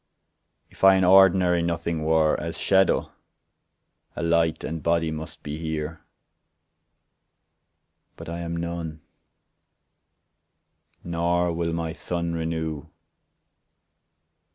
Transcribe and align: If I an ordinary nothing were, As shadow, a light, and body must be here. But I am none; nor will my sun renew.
If 0.71 0.83
I 0.83 0.95
an 0.95 1.03
ordinary 1.03 1.61
nothing 1.61 2.03
were, 2.03 2.35
As 2.41 2.57
shadow, 2.57 3.11
a 4.15 4.23
light, 4.23 4.63
and 4.63 4.81
body 4.81 5.11
must 5.11 5.43
be 5.43 5.59
here. 5.59 6.01
But 8.15 8.27
I 8.27 8.39
am 8.39 8.57
none; 8.57 9.01
nor 11.03 11.53
will 11.53 11.73
my 11.73 11.93
sun 11.93 12.33
renew. 12.33 12.87